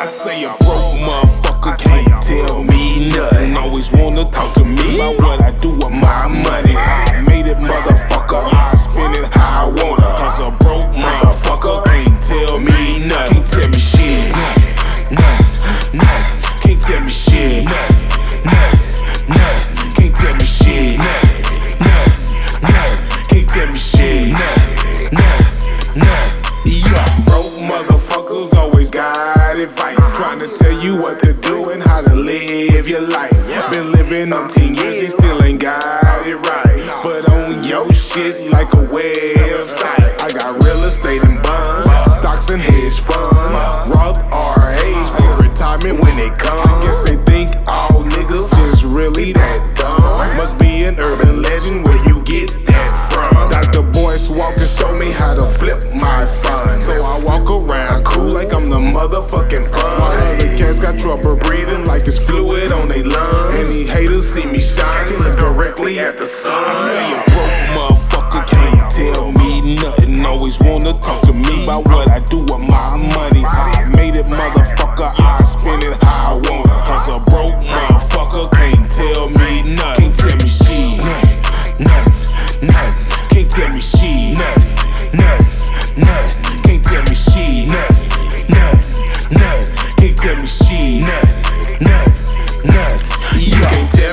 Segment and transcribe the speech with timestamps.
[0.00, 3.56] I say a broke motherfucker can't tell me nothing.
[3.56, 5.70] Always wanna talk to me about what I do.
[5.72, 6.07] with my.
[30.88, 33.30] You what to do and how to live your life.
[33.70, 37.00] Been living on 10 years and still ain't got it right.
[37.04, 40.18] But on your shit like a website.
[40.22, 46.18] I got real estate and bonds, stocks and hedge funds, Roth IRAs for retirement when
[46.18, 46.62] it comes.
[46.62, 49.67] I guess they think all niggas just really that
[63.02, 63.54] they lungs.
[63.54, 64.60] Any haters see me
[65.16, 67.27] look directly at the sun.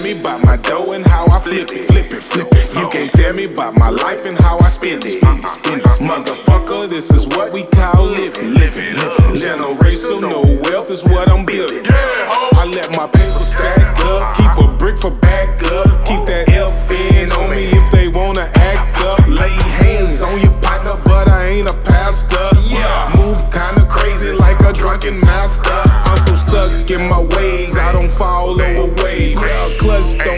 [0.06, 2.76] Me about my dough and how I flip it, flip it, flip it.
[2.76, 6.00] You can't tell me about my life and how I spend it, spend it.
[6.00, 8.94] Motherfucker, this is what we call living, living.
[9.34, 11.84] Generational no wealth is what I'm building.
[11.88, 16.50] I let my paper stack up, keep a brick for backup, keep that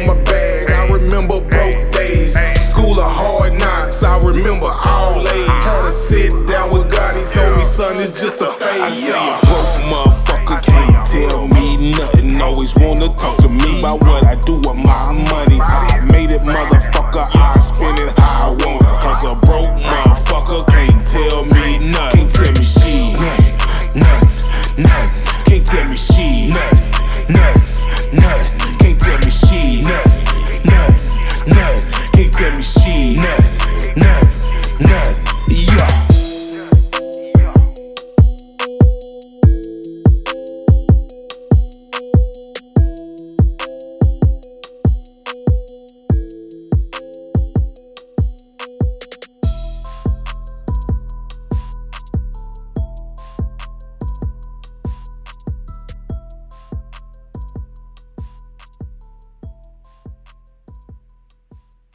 [0.02, 2.34] on my bag, I remember broke days.
[2.70, 5.48] School of hard knocks, I remember all age.
[5.48, 9.47] Had to sit down with God, he told me, son, it's just a phase.
[32.38, 35.07] tell me she nothing, nothing, nothing.